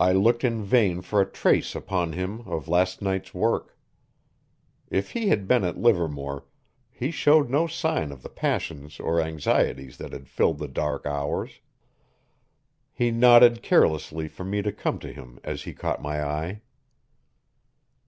[0.00, 3.78] I looked in vain for a trace upon him of last night's work.
[4.90, 6.44] If he had been at Livermore,
[6.90, 11.60] he showed no sign of the passions or anxieties that had filled the dark hours.
[12.92, 16.62] He nodded carelessly for me to come to him as he caught my eye.